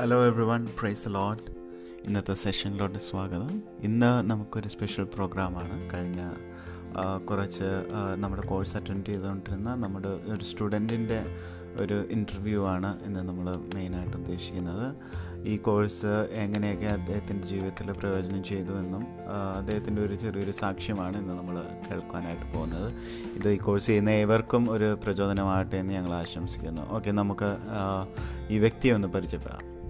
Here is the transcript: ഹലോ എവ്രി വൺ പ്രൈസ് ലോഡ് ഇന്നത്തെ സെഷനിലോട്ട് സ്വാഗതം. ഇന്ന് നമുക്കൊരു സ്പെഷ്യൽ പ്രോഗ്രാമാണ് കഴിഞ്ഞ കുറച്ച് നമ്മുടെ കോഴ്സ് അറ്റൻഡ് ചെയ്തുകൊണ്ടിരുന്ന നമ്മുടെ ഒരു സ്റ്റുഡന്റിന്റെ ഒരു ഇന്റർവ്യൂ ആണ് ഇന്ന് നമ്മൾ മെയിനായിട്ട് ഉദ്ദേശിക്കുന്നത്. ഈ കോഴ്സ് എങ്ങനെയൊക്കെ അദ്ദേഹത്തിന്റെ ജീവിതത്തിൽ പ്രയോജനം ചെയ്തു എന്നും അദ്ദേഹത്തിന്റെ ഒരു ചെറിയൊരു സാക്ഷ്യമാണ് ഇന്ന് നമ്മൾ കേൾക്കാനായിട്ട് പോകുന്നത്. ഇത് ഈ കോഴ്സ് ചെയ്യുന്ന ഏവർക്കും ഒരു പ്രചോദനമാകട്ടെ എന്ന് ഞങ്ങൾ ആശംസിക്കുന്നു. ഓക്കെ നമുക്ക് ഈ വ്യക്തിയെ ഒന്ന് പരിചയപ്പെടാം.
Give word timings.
ഹലോ 0.00 0.24
എവ്രി 0.24 0.44
വൺ 0.44 0.66
പ്രൈസ് 0.80 1.08
ലോഡ് 1.08 1.38
ഇന്നത്തെ 2.06 2.34
സെഷനിലോട്ട് 2.34 2.98
സ്വാഗതം. 2.98 3.62
ഇന്ന് 3.82 4.30
നമുക്കൊരു 4.30 4.68
സ്പെഷ്യൽ 4.68 5.04
പ്രോഗ്രാമാണ് 5.04 5.74
കഴിഞ്ഞ 5.92 6.20
കുറച്ച് 7.30 7.64
നമ്മുടെ 8.16 8.42
കോഴ്സ് 8.46 8.76
അറ്റൻഡ് 8.76 9.06
ചെയ്തുകൊണ്ടിരുന്ന 9.06 9.74
നമ്മുടെ 9.74 10.08
ഒരു 10.08 10.44
സ്റ്റുഡന്റിന്റെ 10.44 11.18
ഒരു 11.76 12.04
ഇന്റർവ്യൂ 12.10 12.66
ആണ് 12.66 13.04
ഇന്ന് 13.04 13.20
നമ്മൾ 13.20 13.56
മെയിനായിട്ട് 13.74 14.16
ഉദ്ദേശിക്കുന്നത്. 14.16 14.94
ഈ 15.46 15.56
കോഴ്സ് 15.56 16.06
എങ്ങനെയൊക്കെ 16.30 16.86
അദ്ദേഹത്തിന്റെ 16.86 17.48
ജീവിതത്തിൽ 17.48 17.92
പ്രയോജനം 17.92 18.44
ചെയ്തു 18.44 18.72
എന്നും 18.72 19.04
അദ്ദേഹത്തിന്റെ 19.56 20.02
ഒരു 20.02 20.14
ചെറിയൊരു 20.14 20.50
സാക്ഷ്യമാണ് 20.50 21.16
ഇന്ന് 21.16 21.34
നമ്മൾ 21.34 21.58
കേൾക്കാനായിട്ട് 21.90 22.56
പോകുന്നത്. 22.56 22.88
ഇത് 23.34 23.50
ഈ 23.52 23.56
കോഴ്സ് 23.56 23.86
ചെയ്യുന്ന 23.86 24.08
ഏവർക്കും 24.08 24.70
ഒരു 24.70 24.98
പ്രചോദനമാകട്ടെ 25.04 25.76
എന്ന് 25.76 25.94
ഞങ്ങൾ 25.94 26.14
ആശംസിക്കുന്നു. 26.14 26.90
ഓക്കെ 26.90 27.10
നമുക്ക് 27.10 27.50
ഈ 28.50 28.58
വ്യക്തിയെ 28.58 28.94
ഒന്ന് 28.94 29.08
പരിചയപ്പെടാം. 29.08 29.81